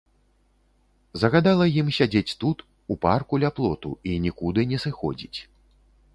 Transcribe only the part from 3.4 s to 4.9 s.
ля плоту, і нікуды не